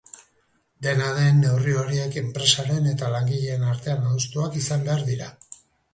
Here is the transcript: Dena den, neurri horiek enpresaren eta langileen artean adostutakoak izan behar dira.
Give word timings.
Dena 0.85 1.09
den, 1.17 1.41
neurri 1.43 1.75
horiek 1.81 2.17
enpresaren 2.21 2.89
eta 2.95 3.11
langileen 3.17 3.67
artean 3.75 4.09
adostutakoak 4.11 4.59
izan 4.63 4.89
behar 4.89 5.05
dira. 5.13 5.29